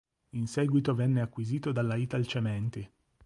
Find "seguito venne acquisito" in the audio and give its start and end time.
0.47-1.71